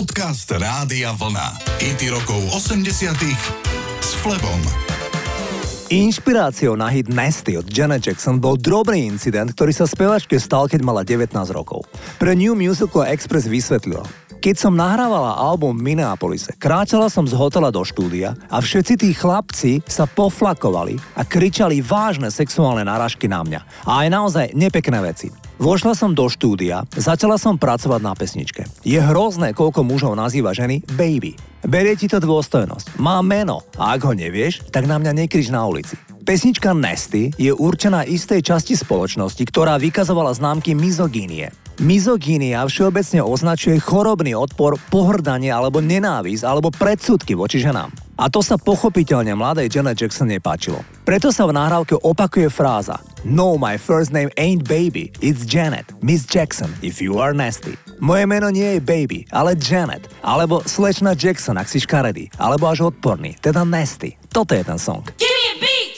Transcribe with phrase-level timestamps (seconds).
[0.00, 1.60] Podcast Rádia Vlna.
[1.76, 3.20] IT rokov 80
[4.00, 4.56] s Flebom.
[5.92, 10.80] Inšpiráciou na hit Nasty od Janet Jackson bol drobný incident, ktorý sa spevačke stal, keď
[10.88, 11.84] mala 19 rokov.
[12.16, 14.08] Pre New Musical Express vysvetlila.
[14.40, 19.12] Keď som nahrávala album v Minneapolise, kráčala som z hotela do štúdia a všetci tí
[19.12, 23.60] chlapci sa poflakovali a kričali vážne sexuálne náražky na mňa.
[23.84, 25.28] A aj naozaj nepekné veci.
[25.60, 28.64] Vošla som do štúdia, začala som pracovať na pesničke.
[28.80, 31.36] Je hrozné, koľko mužov nazýva ženy baby.
[31.60, 32.96] Berie ti to dôstojnosť.
[32.96, 36.00] Má meno a ak ho nevieš, tak na mňa nekrič na ulici.
[36.24, 41.52] Pesnička Nesty je určená istej časti spoločnosti, ktorá vykazovala známky mizogínie.
[41.80, 47.88] Mizogínia všeobecne označuje chorobný odpor, pohrdanie alebo nenávisť alebo predsudky voči ženám.
[48.20, 50.84] A to sa pochopiteľne mladej Janet Jackson nepáčilo.
[51.08, 56.28] Preto sa v nahrávke opakuje fráza No, my first name ain't baby, it's Janet, Miss
[56.28, 57.80] Jackson, if you are nasty.
[57.96, 62.92] Moje meno nie je baby, ale Janet, alebo slečna Jackson, ak si škaredý, alebo až
[62.92, 64.20] odporný, teda nasty.
[64.28, 65.00] Toto je ten song.
[65.16, 65.89] Give me a beat!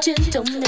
[0.00, 0.67] 肩头。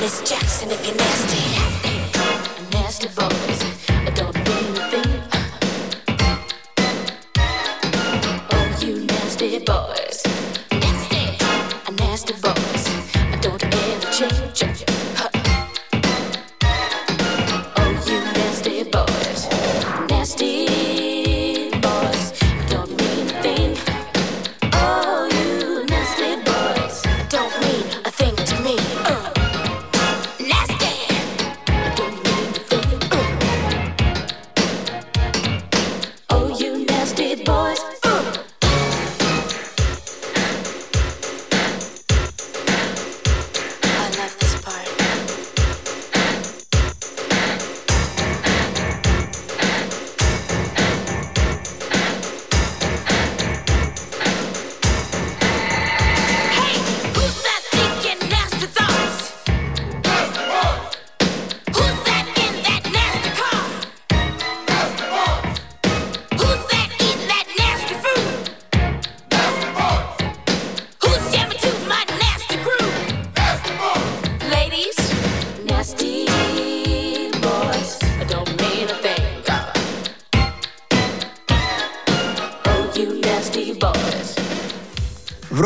[0.00, 1.42] Miss Jackson if you're nasty.
[2.70, 3.75] Nasty boys.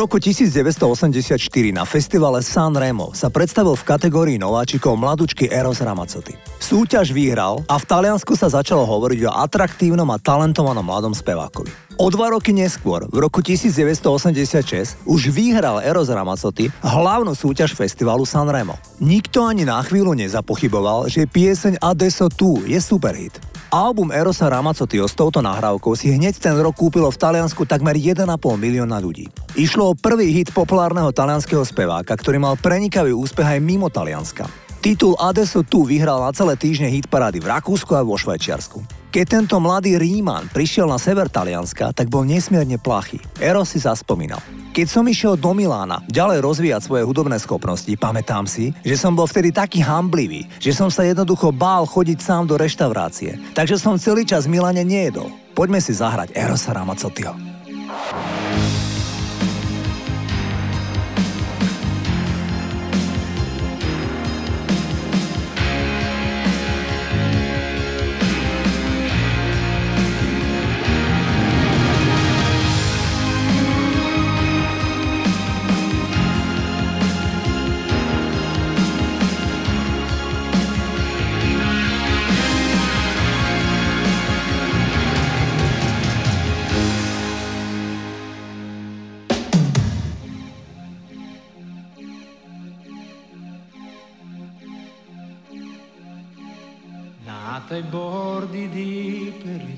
[0.01, 1.37] Roku 1984
[1.69, 6.33] na festivale San Remo sa predstavil v kategórii nováčikov mladučky Eros Ramazzotti.
[6.57, 11.69] Súťaž vyhral a v Taliansku sa začalo hovoriť o atraktívnom a talentovanom mladom spevákovi.
[12.01, 18.49] O dva roky neskôr, v roku 1986, už vyhral Eros Ramazzotti hlavnú súťaž festivalu San
[18.49, 18.81] Remo.
[18.97, 23.50] Nikto ani na chvíľu nezapochyboval, že pieseň Adesso tu je superhit.
[23.71, 28.27] Album Erosa Ramazzottiho s touto nahrávkou si hneď ten rok kúpilo v Taliansku takmer 1,5
[28.59, 29.31] milióna ľudí.
[29.55, 34.60] Išlo o prvý hit populárneho talianského speváka, ktorý mal prenikavý úspech aj mimo Talianska.
[34.81, 38.81] Titul Adesso tu vyhral na celé týždne hit parády v Rakúsku a vo Švajčiarsku.
[39.13, 43.21] Keď tento mladý Ríman prišiel na sever Talianska, tak bol nesmierne plachý.
[43.37, 44.41] Eros si zaspomínal.
[44.73, 49.29] Keď som išiel do Milána ďalej rozvíjať svoje hudobné schopnosti, pamätám si, že som bol
[49.29, 53.37] vtedy taký hamblivý, že som sa jednoducho bál chodiť sám do reštaurácie.
[53.53, 55.29] Takže som celý čas v Miláne nejedol.
[55.53, 57.37] Poďme si zahrať Erosa Ramazzottio.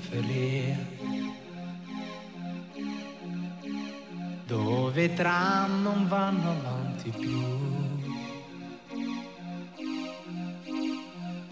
[0.10, 0.78] Periferia,
[4.46, 7.62] dove tram non vanno avanti più,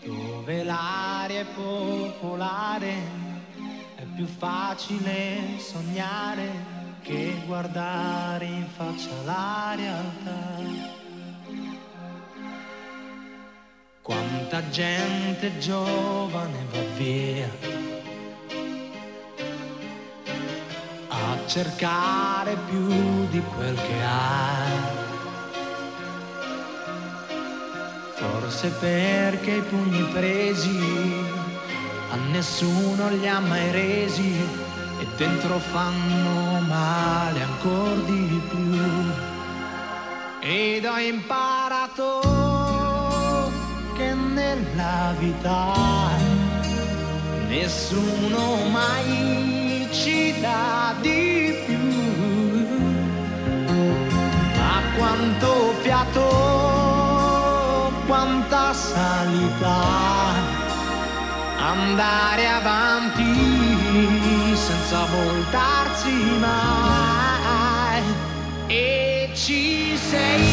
[0.03, 2.93] dove l'aria è popolare,
[3.95, 10.89] è più facile sognare che guardare in faccia la realtà.
[14.01, 17.70] Quanta gente giovane va via
[21.51, 22.87] cercare più
[23.27, 25.09] di quel che ha.
[28.13, 30.79] Forse perché i pugni presi
[32.09, 34.33] a nessuno li ha mai resi
[35.01, 39.11] e dentro fanno male ancora di più.
[40.39, 42.21] Ed ho imparato
[43.97, 45.73] che nella vita
[47.49, 51.40] nessuno mai ci dà di
[56.11, 59.79] fiato, quanta salita,
[61.57, 63.33] andare avanti
[64.55, 68.03] senza voltarsi mai.
[68.67, 70.50] E ci sei.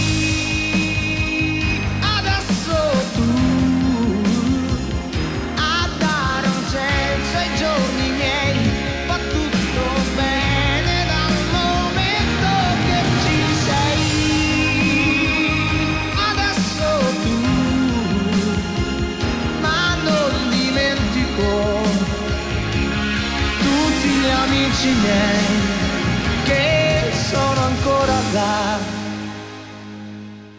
[24.79, 25.47] Amici miei
[26.45, 28.79] che sono ancora là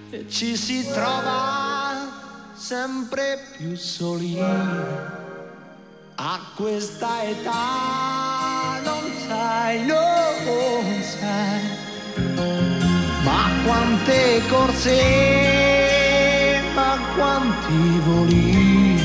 [0.10, 2.08] e ci si trova
[2.54, 4.38] sempre più soli.
[6.22, 11.62] A questa età non sai, non sai,
[13.24, 15.02] ma quante corse,
[16.74, 19.02] ma quanti voli,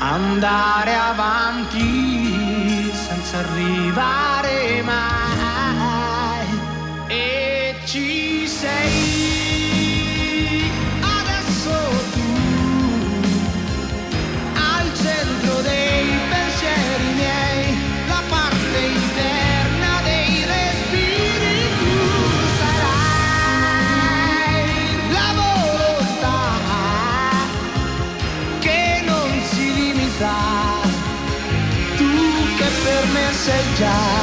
[0.00, 2.13] andare avanti
[3.44, 5.23] arrivare mai.
[33.80, 34.13] Me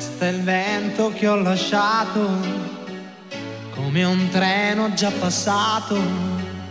[0.00, 2.26] Resta il vento che ho lasciato,
[3.74, 6.00] come un treno già passato,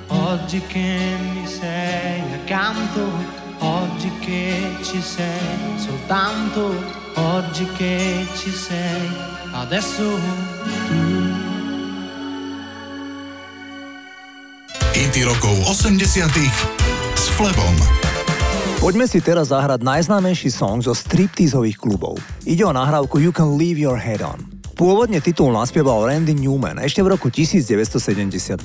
[0.07, 3.07] oggi che mi sei accanto,
[3.59, 6.74] oggi che ci sei soltanto,
[7.17, 9.12] oggi che ci sei,
[9.51, 10.19] adesso
[10.88, 11.38] tu.
[14.93, 16.03] Hity rokov 80
[17.13, 18.08] s Flebom.
[18.79, 22.15] Poďme si teraz zahrať najznámejší song zo stripteaseových klubov.
[22.48, 24.39] Ide o nahrávku You Can Leave Your Head On.
[24.79, 28.55] Pôvodne titul naspieval Randy Newman ešte v roku 1972.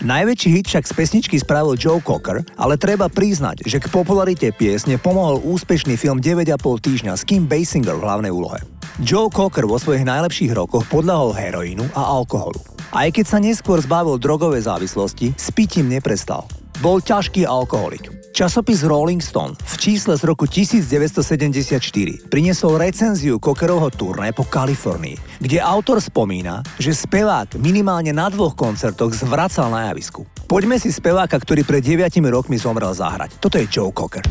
[0.00, 4.96] Najväčší hit však z pesničky spravil Joe Cocker, ale treba priznať, že k popularite piesne
[4.96, 8.64] pomohol úspešný film 9,5 týždňa s Kim Basinger v hlavnej úlohe.
[9.04, 12.64] Joe Cocker vo svojich najlepších rokoch podľahol heroínu a alkoholu.
[12.96, 16.48] Aj keď sa neskôr zbavil drogovej závislosti, s pitím neprestal.
[16.80, 18.19] Bol ťažký alkoholik.
[18.30, 25.58] Časopis Rolling Stone v čísle z roku 1974 priniesol recenziu Cockerovho turné po Kalifornii, kde
[25.58, 30.22] autor spomína, že spevák minimálne na dvoch koncertoch zvracal na javisku.
[30.46, 33.42] Poďme si speváka, ktorý pred 9 rokmi zomrel zahrať.
[33.42, 34.22] Toto je Joe Cocker.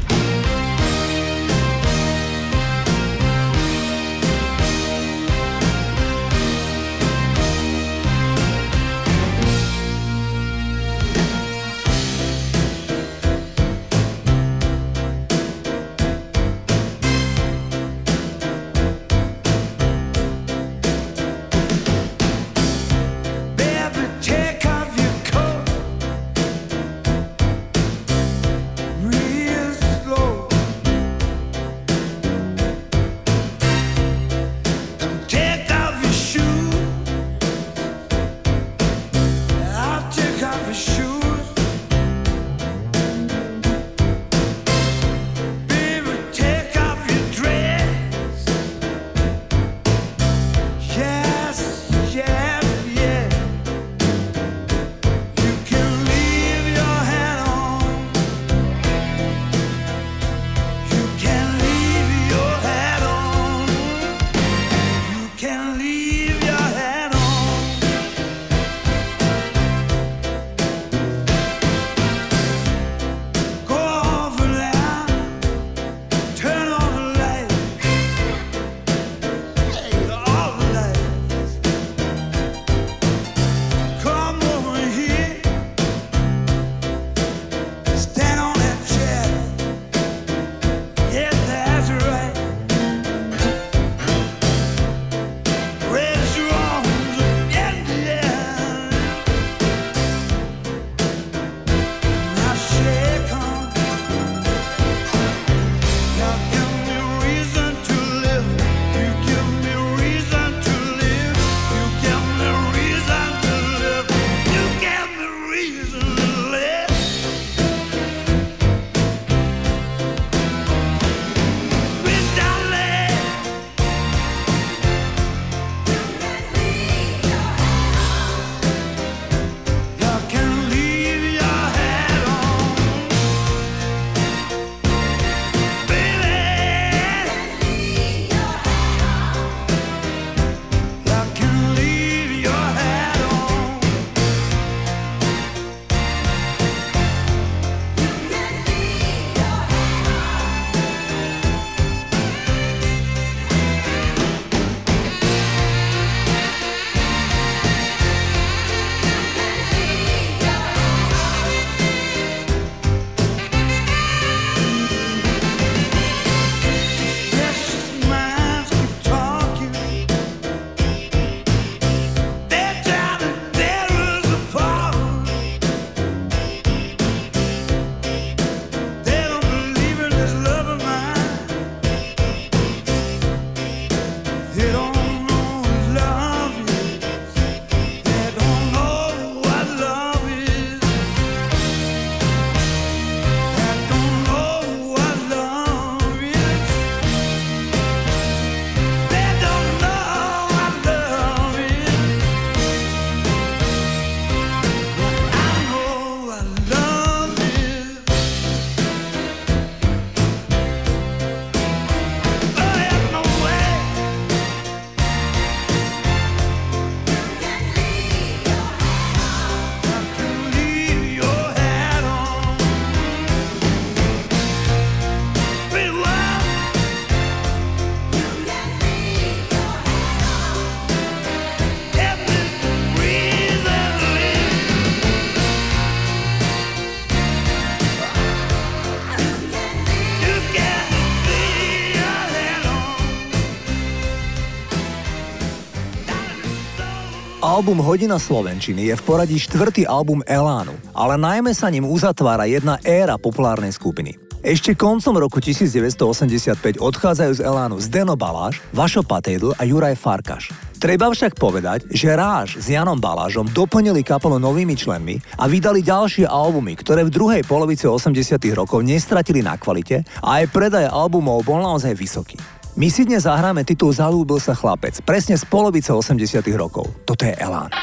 [247.59, 252.79] Album Hodina Slovenčiny je v poradí štvrtý album Elánu, ale najmä sa ním uzatvára jedna
[252.87, 254.15] éra populárnej skupiny.
[254.39, 260.55] Ešte koncom roku 1985 odchádzajú z Elánu Zdeno Baláš, Vašo Patejdl a Juraj Farkaš.
[260.79, 266.31] Treba však povedať, že Ráž s Janom Balážom doplnili kapelu novými členmi a vydali ďalšie
[266.31, 271.59] albumy, ktoré v druhej polovici 80 rokov nestratili na kvalite a aj predaj albumov bol
[271.59, 272.39] naozaj vysoký.
[272.77, 276.85] My si dnes zahráme titul Zalúbil sa chlapec, presne z polovice 80 rokov.
[277.01, 277.73] Toto je Elán.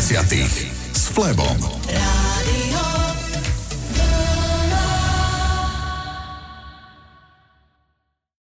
[0.00, 0.70] 90.
[0.92, 1.79] s Flebom.